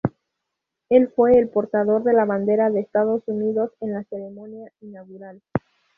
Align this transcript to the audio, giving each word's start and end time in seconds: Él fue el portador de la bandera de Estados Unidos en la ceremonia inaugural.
Él 0.89 1.09
fue 1.15 1.37
el 1.37 1.49
portador 1.49 2.03
de 2.03 2.13
la 2.13 2.25
bandera 2.25 2.71
de 2.71 2.79
Estados 2.79 3.21
Unidos 3.27 3.69
en 3.81 3.93
la 3.93 4.03
ceremonia 4.05 4.71
inaugural. 4.81 5.43